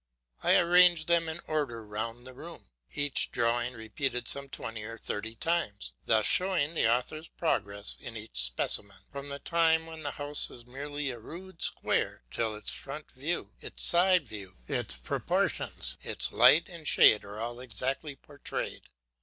I 0.41 0.57
arrange 0.57 1.05
them 1.05 1.29
in 1.29 1.39
order 1.45 1.85
round 1.85 2.25
the 2.25 2.33
room, 2.33 2.71
each 2.95 3.31
drawing 3.31 3.75
repeated 3.75 4.27
some 4.27 4.49
twenty 4.49 4.83
or 4.83 4.97
thirty 4.97 5.35
times, 5.35 5.93
thus 6.07 6.25
showing 6.25 6.73
the 6.73 6.91
author's 6.91 7.27
progress 7.27 7.97
in 7.99 8.17
each 8.17 8.41
specimen, 8.41 8.97
from 9.11 9.29
the 9.29 9.37
time 9.37 9.85
when 9.85 10.01
the 10.01 10.09
house 10.09 10.49
is 10.49 10.65
merely 10.65 11.11
a 11.11 11.19
rude 11.19 11.61
square, 11.61 12.23
till 12.31 12.55
its 12.55 12.71
front 12.71 13.11
view, 13.11 13.51
its 13.61 13.83
side 13.83 14.27
view, 14.27 14.57
its 14.67 14.97
proportions, 14.97 15.97
its 16.01 16.31
light 16.31 16.67
and 16.67 16.87
shade 16.87 17.23
are 17.23 17.39
all 17.39 17.59
exactly 17.59 18.15
portrayed. 18.15 18.89